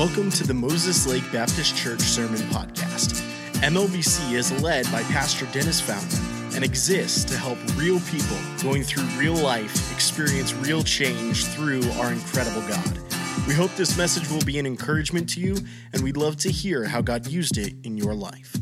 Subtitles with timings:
[0.00, 3.20] Welcome to the Moses Lake Baptist Church Sermon Podcast.
[3.60, 6.24] MLBC is led by Pastor Dennis Fountain
[6.54, 12.14] and exists to help real people going through real life experience real change through our
[12.14, 12.98] incredible God.
[13.46, 15.58] We hope this message will be an encouragement to you,
[15.92, 18.56] and we'd love to hear how God used it in your life.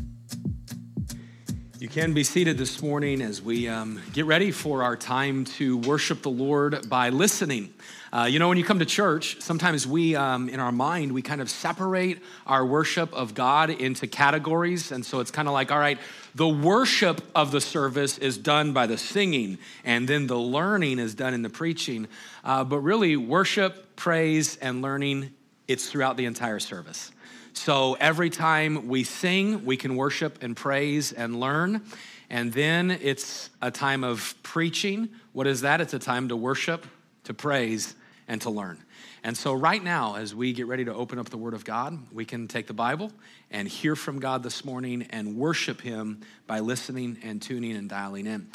[1.89, 5.75] You can be seated this morning as we um, get ready for our time to
[5.79, 7.73] worship the Lord by listening.
[8.13, 11.23] Uh, you know, when you come to church, sometimes we, um, in our mind, we
[11.23, 14.91] kind of separate our worship of God into categories.
[14.91, 15.97] And so it's kind of like, all right,
[16.35, 21.15] the worship of the service is done by the singing, and then the learning is
[21.15, 22.07] done in the preaching.
[22.43, 25.31] Uh, but really, worship, praise, and learning,
[25.67, 27.11] it's throughout the entire service.
[27.59, 31.81] So every time we sing, we can worship and praise and learn.
[32.29, 35.09] And then it's a time of preaching.
[35.33, 35.81] What is that?
[35.81, 36.87] It's a time to worship,
[37.25, 37.95] to praise,
[38.29, 38.81] and to learn.
[39.25, 41.99] And so, right now, as we get ready to open up the Word of God,
[42.13, 43.11] we can take the Bible
[43.51, 48.25] and hear from God this morning and worship Him by listening and tuning and dialing
[48.25, 48.47] in.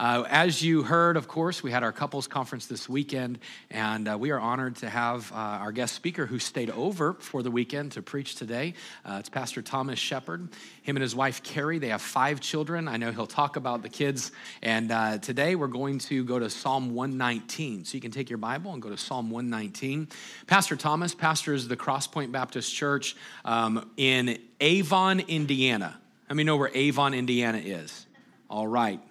[0.00, 3.38] Uh, as you heard, of course, we had our couples conference this weekend,
[3.70, 7.42] and uh, we are honored to have uh, our guest speaker who stayed over for
[7.42, 8.72] the weekend to preach today.
[9.04, 10.48] Uh, it's Pastor Thomas Shepherd.
[10.80, 12.88] Him and his wife, Carrie, they have five children.
[12.88, 14.32] I know he'll talk about the kids.
[14.62, 17.84] And uh, today we're going to go to Psalm 119.
[17.84, 20.08] So you can take your Bible and go to Psalm 119.
[20.46, 26.00] Pastor Thomas pastors the Crosspoint Baptist Church um, in Avon, Indiana.
[26.30, 28.06] Let me know where Avon, Indiana is.
[28.48, 29.02] All right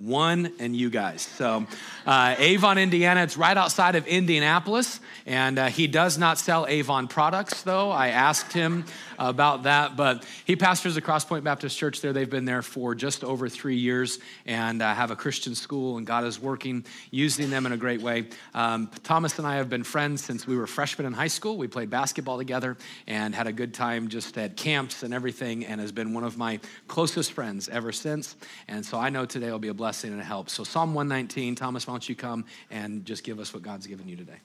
[0.00, 1.22] one and you guys.
[1.22, 1.66] So,
[2.06, 7.08] uh, Avon, Indiana, it's right outside of Indianapolis, and uh, he does not sell Avon
[7.08, 7.90] products, though.
[7.90, 8.84] I asked him
[9.18, 12.12] about that, but he pastors the Crosspoint Baptist Church there.
[12.12, 16.06] They've been there for just over three years and uh, have a Christian school, and
[16.06, 18.28] God is working, using them in a great way.
[18.54, 21.58] Um, Thomas and I have been friends since we were freshmen in high school.
[21.58, 22.76] We played basketball together
[23.08, 26.38] and had a good time just at camps and everything, and has been one of
[26.38, 28.36] my closest friends ever since.
[28.68, 30.50] And so I know today will be a blessing blessing and help.
[30.50, 34.06] So, Psalm 119, Thomas, why don't you come and just give us what God's given
[34.06, 34.36] you today?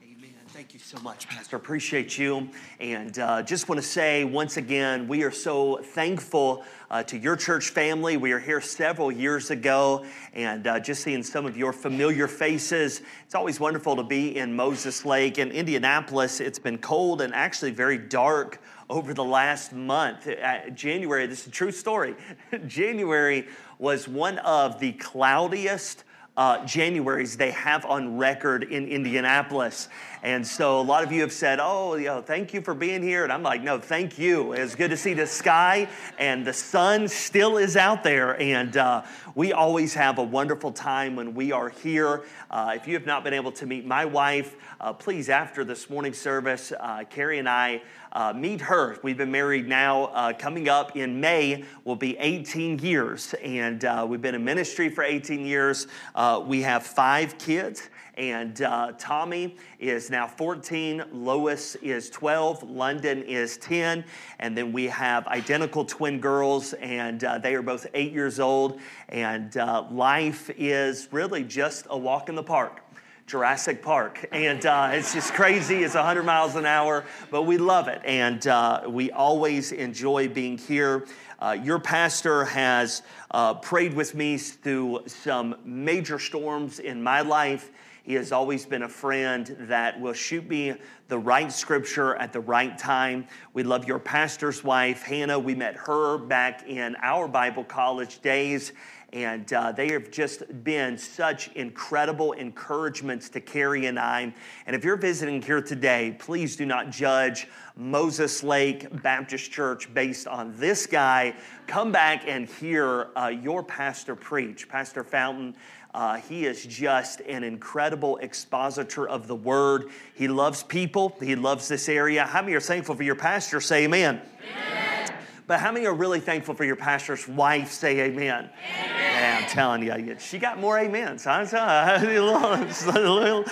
[0.00, 0.30] Amen.
[0.50, 1.56] Thank you so much, Pastor.
[1.56, 2.48] Appreciate you.
[2.78, 6.62] And uh, just want to say once again, we are so thankful
[6.92, 8.16] uh, to your church family.
[8.16, 13.02] We were here several years ago, and uh, just seeing some of your familiar faces.
[13.24, 15.38] It's always wonderful to be in Moses Lake.
[15.38, 20.28] In Indianapolis, it's been cold and actually very dark over the last month.
[20.28, 22.14] Uh, January, this is a true story.
[22.68, 26.04] January was one of the cloudiest
[26.36, 29.88] uh, Januaries they have on record in Indianapolis.
[30.22, 33.02] And so a lot of you have said, Oh, you know, thank you for being
[33.02, 33.24] here.
[33.24, 34.52] And I'm like, No, thank you.
[34.52, 38.40] It's good to see the sky and the sun still is out there.
[38.40, 39.02] And uh,
[39.34, 42.24] we always have a wonderful time when we are here.
[42.50, 45.88] Uh, if you have not been able to meet my wife, uh, please, after this
[45.88, 47.82] morning service, uh, Carrie and I
[48.14, 48.96] uh, meet her.
[49.02, 53.34] We've been married now, uh, coming up in May, will be 18 years.
[53.42, 55.88] And uh, we've been in ministry for 18 years.
[56.24, 57.90] Uh, we have five kids.
[58.16, 64.04] And uh, Tommy is now 14, Lois is 12, London is 10,
[64.38, 68.80] and then we have identical twin girls, and uh, they are both eight years old.
[69.10, 69.54] And
[69.90, 72.83] life is really just a walk in the park.
[73.26, 74.26] Jurassic Park.
[74.32, 75.82] And uh, it's just crazy.
[75.82, 78.02] It's 100 miles an hour, but we love it.
[78.04, 81.06] And uh, we always enjoy being here.
[81.38, 87.70] Uh, your pastor has uh, prayed with me through some major storms in my life.
[88.02, 90.74] He has always been a friend that will shoot me
[91.08, 93.26] the right scripture at the right time.
[93.54, 95.38] We love your pastor's wife, Hannah.
[95.38, 98.72] We met her back in our Bible college days
[99.14, 104.34] and uh, they have just been such incredible encouragements to Carrie and I.
[104.66, 110.26] And if you're visiting here today, please do not judge Moses Lake Baptist Church based
[110.26, 111.36] on this guy.
[111.68, 115.54] Come back and hear uh, your pastor preach, Pastor Fountain.
[115.94, 119.90] Uh, he is just an incredible expositor of the word.
[120.14, 121.16] He loves people.
[121.20, 122.24] He loves this area.
[122.24, 123.60] How many are thankful for your pastor?
[123.60, 124.20] Say amen.
[124.42, 125.14] amen.
[125.46, 127.70] But how many are really thankful for your pastor's wife?
[127.70, 128.50] Say amen.
[128.76, 129.03] amen.
[129.34, 131.26] I'm telling you, she got more amens.
[131.26, 133.44] I'm telling you,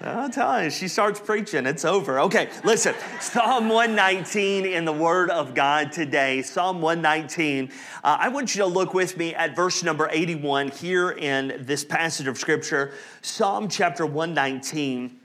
[0.00, 2.20] I'm telling you, she starts preaching, it's over.
[2.20, 6.42] Okay, listen, Psalm 119 in the Word of God today.
[6.42, 7.70] Psalm 119.
[8.02, 11.84] Uh, I want you to look with me at verse number 81 here in this
[11.84, 12.94] passage of Scripture.
[13.22, 15.18] Psalm chapter 119,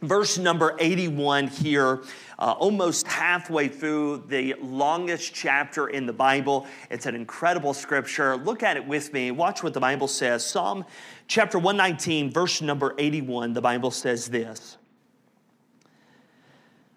[0.00, 2.02] verse number 81 here
[2.42, 6.66] uh, almost halfway through the longest chapter in the Bible.
[6.90, 8.36] It's an incredible scripture.
[8.36, 9.30] Look at it with me.
[9.30, 10.44] Watch what the Bible says.
[10.44, 10.84] Psalm
[11.28, 14.76] chapter 119, verse number 81, the Bible says this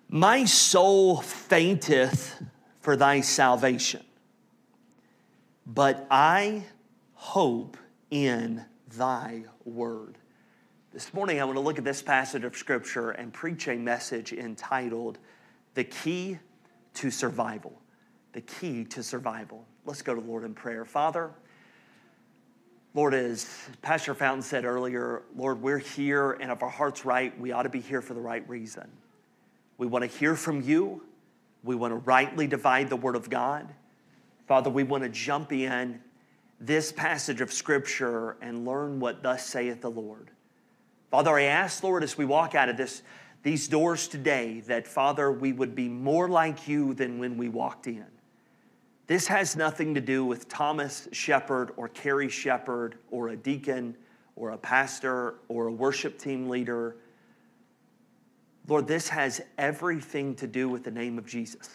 [0.10, 2.44] My soul fainteth
[2.82, 4.04] for thy salvation,
[5.68, 6.64] but I
[7.14, 7.78] hope
[8.10, 8.66] in
[8.98, 10.18] thy word.
[10.92, 14.34] This morning, I want to look at this passage of scripture and preach a message
[14.34, 15.20] entitled
[15.76, 16.40] The Key
[16.96, 17.80] to Survival.
[18.34, 19.66] The Key to Survival.
[19.86, 20.84] Let's go to Lord in prayer.
[20.84, 21.32] Father,
[22.94, 23.50] Lord, as
[23.82, 27.70] Pastor Fountain said earlier, Lord, we're here, and if our heart's right, we ought to
[27.70, 28.90] be here for the right reason.
[29.78, 31.04] We want to hear from you.
[31.64, 33.68] We want to rightly divide the Word of God.
[34.48, 36.00] Father, we want to jump in
[36.60, 40.32] this passage of Scripture and learn what thus saith the Lord.
[41.12, 43.02] Father, I ask, Lord, as we walk out of this,
[43.46, 47.86] these doors today, that, Father, we would be more like you than when we walked
[47.86, 48.08] in.
[49.06, 53.96] This has nothing to do with Thomas Shepherd or Carrie Shepherd or a deacon
[54.36, 56.96] or a pastor or a worship team leader.
[58.68, 61.70] Lord, this has everything to do with the name of Jesus.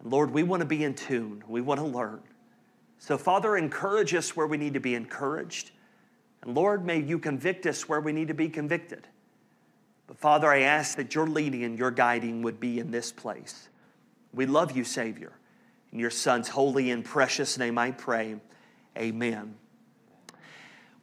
[0.00, 2.20] And Lord, we want to be in tune, we want to learn.
[2.98, 5.70] So, Father, encourage us where we need to be encouraged.
[6.42, 9.08] And Lord, may you convict us where we need to be convicted.
[10.06, 13.68] But Father, I ask that your leading and your guiding would be in this place.
[14.32, 15.32] We love you, Savior.
[15.92, 18.36] In your Son's holy and precious name I pray.
[18.98, 19.54] Amen.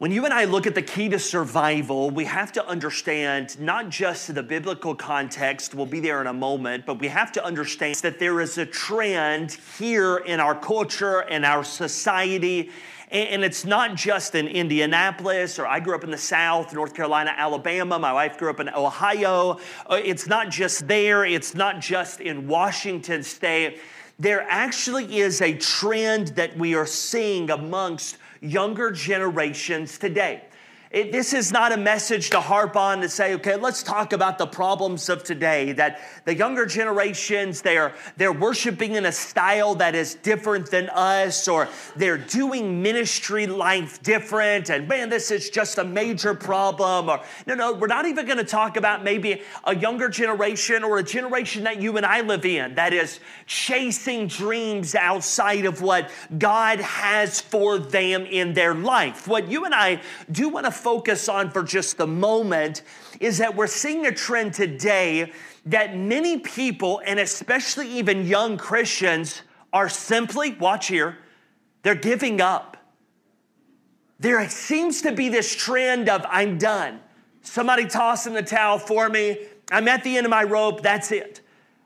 [0.01, 3.89] When you and I look at the key to survival, we have to understand not
[3.89, 7.97] just the biblical context, we'll be there in a moment, but we have to understand
[7.97, 12.71] that there is a trend here in our culture and our society.
[13.11, 17.33] And it's not just in Indianapolis, or I grew up in the South, North Carolina,
[17.35, 17.99] Alabama.
[17.99, 19.59] My wife grew up in Ohio.
[19.89, 23.79] Uh, it's not just there, it's not just in Washington State
[24.19, 30.43] there actually is a trend that we are seeing amongst younger generations today.
[30.91, 34.37] It, this is not a message to harp on to say, okay, let's talk about
[34.37, 35.71] the problems of today.
[35.71, 41.47] That the younger generations, they're, they're worshiping in a style that is different than us,
[41.47, 47.09] or they're doing ministry life different, and man, this is just a major problem.
[47.09, 51.03] Or no, no, we're not even gonna talk about maybe a younger generation or a
[51.03, 56.81] generation that you and I live in that is chasing dreams outside of what God
[56.81, 59.25] has for them in their life.
[59.25, 62.83] What you and I do wanna focus on for just a moment
[63.19, 65.31] is that we're seeing a trend today
[65.65, 71.17] that many people, and especially even young Christians, are simply, watch here,
[71.83, 72.77] they're giving up.
[74.19, 76.99] There seems to be this trend of, I'm done.
[77.41, 79.39] Somebody tossing the towel for me.
[79.71, 80.83] I'm at the end of my rope.
[80.83, 81.41] That's it.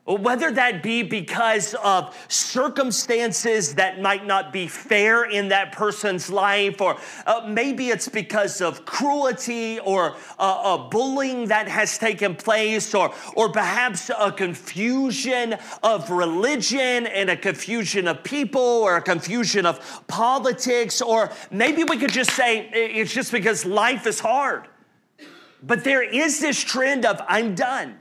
[0.05, 6.79] Whether that be because of circumstances that might not be fair in that person's life,
[6.79, 12.93] or uh, maybe it's because of cruelty or uh, a bullying that has taken place,
[12.93, 19.65] or, or perhaps a confusion of religion and a confusion of people, or a confusion
[19.65, 24.67] of politics, or maybe we could just say it's just because life is hard.
[25.63, 27.97] But there is this trend of, I'm done.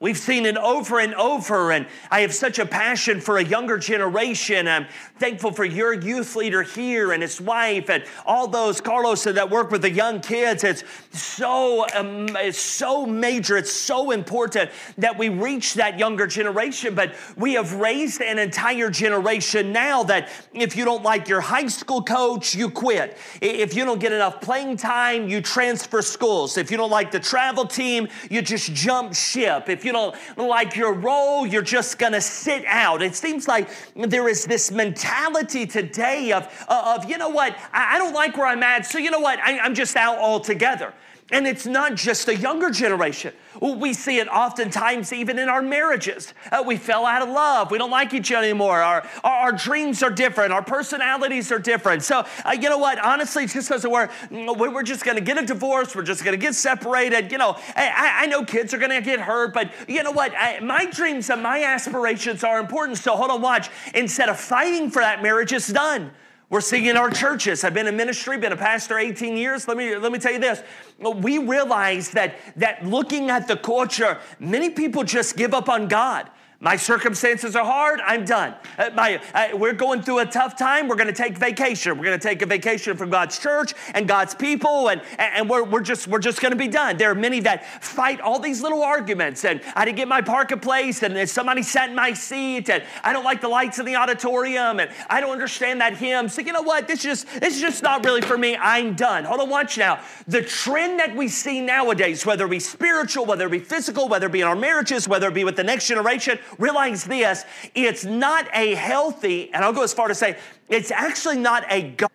[0.00, 3.78] We've seen it over and over, and I have such a passion for a younger
[3.78, 4.68] generation.
[4.68, 4.86] I'm
[5.18, 9.72] thankful for your youth leader here and his wife and all those Carlos that work
[9.72, 10.62] with the young kids.
[10.62, 13.56] It's so um, it's so major.
[13.56, 16.94] It's so important that we reach that younger generation.
[16.94, 21.66] But we have raised an entire generation now that if you don't like your high
[21.66, 23.18] school coach, you quit.
[23.42, 26.56] If you don't get enough playing time, you transfer schools.
[26.56, 29.68] If you don't like the travel team, you just jump ship.
[29.68, 33.02] If you don't like your role, you're just gonna sit out.
[33.02, 38.14] It seems like there is this mentality today of, of you know what, I don't
[38.14, 40.92] like where I'm at, so you know what, I, I'm just out altogether.
[41.30, 43.34] And it's not just a younger generation.
[43.60, 46.32] We see it oftentimes even in our marriages.
[46.50, 47.70] Uh, we fell out of love.
[47.70, 48.80] We don't like each other anymore.
[48.80, 50.54] Our, our, our dreams are different.
[50.54, 52.02] Our personalities are different.
[52.02, 52.98] So, uh, you know what?
[53.04, 56.40] Honestly, just because we're, we're just going to get a divorce, we're just going to
[56.40, 57.30] get separated.
[57.30, 60.32] You know, I, I know kids are going to get hurt, but you know what?
[60.34, 62.96] I, my dreams and my aspirations are important.
[62.96, 63.68] So, hold on, watch.
[63.94, 66.10] Instead of fighting for that marriage, it's done.
[66.50, 67.62] We're seeing in our churches.
[67.62, 69.68] I've been in ministry, been a pastor 18 years.
[69.68, 70.62] Let me, let me tell you this.
[70.98, 76.30] We realize that, that looking at the culture, many people just give up on God.
[76.60, 78.00] My circumstances are hard.
[78.04, 78.52] I'm done.
[78.76, 80.88] Uh, my, uh, we're going through a tough time.
[80.88, 81.96] We're going to take vacation.
[81.96, 85.62] We're going to take a vacation from God's church and God's people, and, and we're,
[85.62, 86.96] we're just we're just going to be done.
[86.96, 90.58] There are many that fight all these little arguments, and I didn't get my parking
[90.58, 93.94] place, and somebody sat in my seat, and I don't like the lights in the
[93.94, 96.28] auditorium, and I don't understand that hymn.
[96.28, 96.88] So you know what?
[96.88, 98.56] This is just this is just not really for me.
[98.56, 99.22] I'm done.
[99.22, 100.00] Hold on, watch now.
[100.26, 104.26] The trend that we see nowadays, whether it be spiritual, whether it be physical, whether
[104.26, 108.04] it be in our marriages, whether it be with the next generation realize this it's
[108.04, 110.38] not a healthy, and I'll go as far to say,
[110.68, 112.10] it's actually not a God.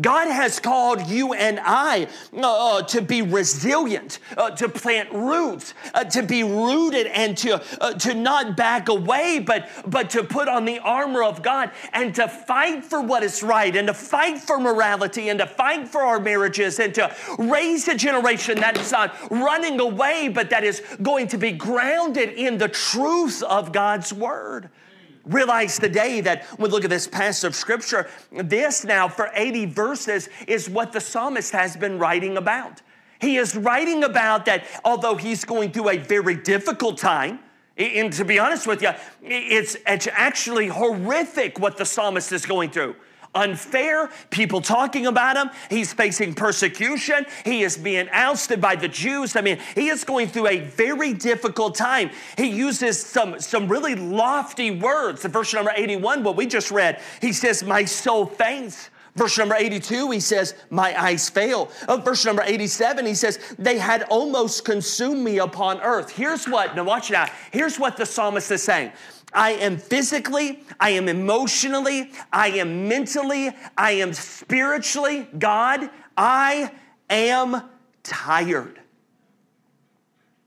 [0.00, 5.74] God has called you and I uh, uh, to be resilient, uh, to plant roots,
[5.92, 10.48] uh, to be rooted, and to uh, to not back away, but but to put
[10.48, 14.38] on the armor of God and to fight for what is right, and to fight
[14.38, 18.92] for morality, and to fight for our marriages, and to raise a generation that is
[18.92, 24.10] not running away, but that is going to be grounded in the truth of God's
[24.10, 24.70] word
[25.24, 29.66] realize today that when we look at this passage of scripture, this now for 80
[29.66, 32.82] verses is what the psalmist has been writing about.
[33.20, 37.38] He is writing about that although he's going through a very difficult time,
[37.76, 38.90] and to be honest with you,
[39.22, 42.96] it's, it's actually horrific what the psalmist is going through
[43.34, 45.50] unfair, people talking about him.
[45.70, 47.26] He's facing persecution.
[47.44, 49.36] He is being ousted by the Jews.
[49.36, 52.10] I mean, he is going through a very difficult time.
[52.36, 55.24] He uses some, some really lofty words.
[55.24, 58.90] In verse number 81, what we just read, he says, My soul faints.
[59.14, 61.70] Verse number 82, he says, My eyes fail.
[61.86, 66.10] Uh, verse number 87, he says, They had almost consumed me upon earth.
[66.10, 67.26] Here's what, now watch now.
[67.50, 68.92] Here's what the psalmist is saying
[69.34, 76.70] I am physically, I am emotionally, I am mentally, I am spiritually, God, I
[77.10, 77.62] am
[78.02, 78.80] tired.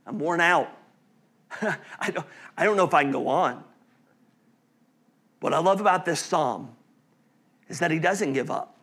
[0.07, 0.69] I'm worn out.
[1.61, 2.25] I, don't,
[2.57, 3.63] I don't know if I can go on.
[5.39, 6.74] What I love about this psalm
[7.69, 8.75] is that he doesn't give up.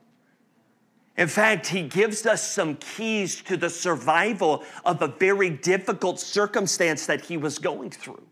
[1.16, 7.06] In fact, he gives us some keys to the survival of a very difficult circumstance
[7.06, 8.22] that he was going through.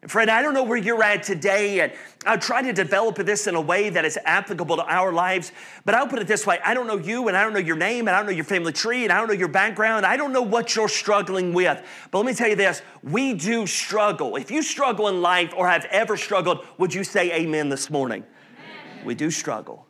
[0.00, 1.92] And friend, I don't know where you're at today, and
[2.24, 5.50] I'll try to develop this in a way that is applicable to our lives.
[5.84, 7.76] But I'll put it this way I don't know you, and I don't know your
[7.76, 10.06] name, and I don't know your family tree, and I don't know your background.
[10.06, 11.84] I don't know what you're struggling with.
[12.12, 14.36] But let me tell you this we do struggle.
[14.36, 18.24] If you struggle in life or have ever struggled, would you say amen this morning?
[19.08, 19.86] We do struggle.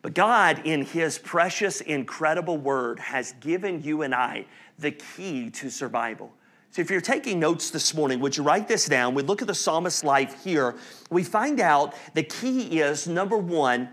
[0.00, 4.46] But God, in His precious, incredible word, has given you and I
[4.78, 6.32] the key to survival.
[6.70, 9.14] So, if you're taking notes this morning, would you write this down?
[9.14, 10.74] We look at the psalmist's life here.
[11.10, 13.90] We find out the key is number one,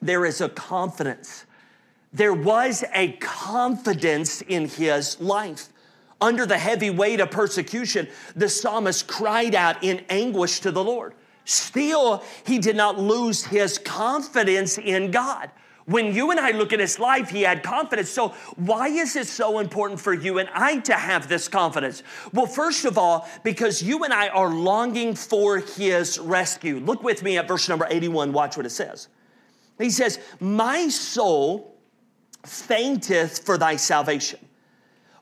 [0.00, 1.46] there is a confidence.
[2.12, 5.68] There was a confidence in his life.
[6.20, 11.14] Under the heavy weight of persecution, the psalmist cried out in anguish to the Lord.
[11.44, 15.50] Still, he did not lose his confidence in God.
[15.86, 18.08] When you and I look at his life, he had confidence.
[18.08, 22.04] So, why is it so important for you and I to have this confidence?
[22.32, 26.78] Well, first of all, because you and I are longing for his rescue.
[26.78, 28.32] Look with me at verse number 81.
[28.32, 29.08] Watch what it says.
[29.78, 31.76] He says, My soul
[32.46, 34.38] fainteth for thy salvation,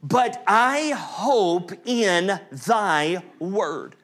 [0.03, 3.97] but I hope in thy word.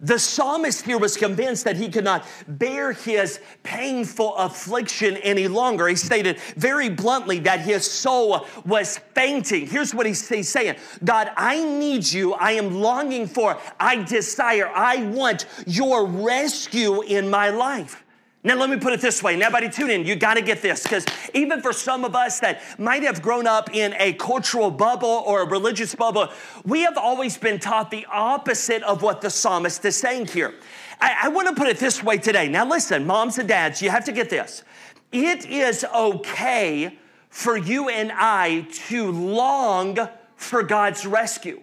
[0.00, 5.88] The psalmist here was convinced that he could not bear his painful affliction any longer.
[5.88, 9.66] He stated very bluntly that his soul was fainting.
[9.66, 12.34] Here's what he's, saying God, I need you.
[12.34, 18.04] I am longing for, I desire, I want your rescue in my life.
[18.44, 19.34] Now, let me put it this way.
[19.34, 20.06] Now, everybody tune in.
[20.06, 21.04] You got to get this because
[21.34, 25.42] even for some of us that might have grown up in a cultural bubble or
[25.42, 26.28] a religious bubble,
[26.64, 30.54] we have always been taught the opposite of what the psalmist is saying here.
[31.00, 32.48] I, I want to put it this way today.
[32.48, 34.62] Now, listen, moms and dads, you have to get this.
[35.10, 36.96] It is okay
[37.30, 39.98] for you and I to long
[40.36, 41.60] for God's rescue.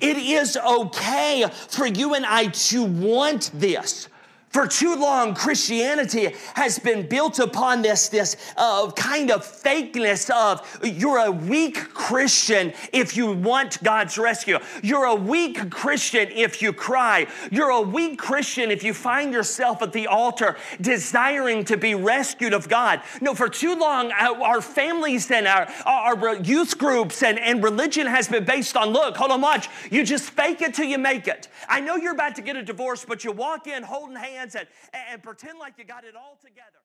[0.00, 4.08] It is okay for you and I to want this.
[4.50, 10.66] For too long, Christianity has been built upon this, this uh, kind of fakeness of
[10.82, 14.58] you're a weak Christian if you want God's rescue.
[14.82, 17.28] You're a weak Christian if you cry.
[17.52, 22.52] You're a weak Christian if you find yourself at the altar desiring to be rescued
[22.52, 23.02] of God.
[23.20, 28.04] No, for too long, uh, our families and our, our youth groups and, and religion
[28.08, 29.68] has been based on look, hold on, watch.
[29.92, 31.46] You just fake it till you make it.
[31.68, 34.54] I know you're about to get a divorce, but you walk in holding hands hands
[34.54, 34.66] and,
[35.12, 36.82] and pretend like you got it all together.